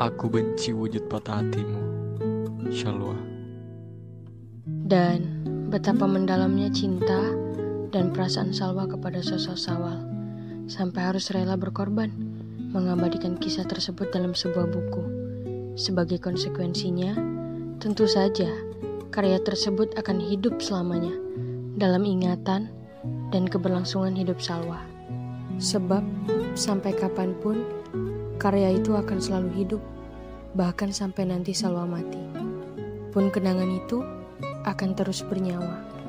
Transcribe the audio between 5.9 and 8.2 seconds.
mendalamnya cinta dan